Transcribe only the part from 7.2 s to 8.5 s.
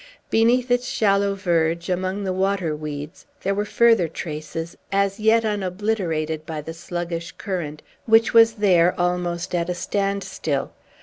current, which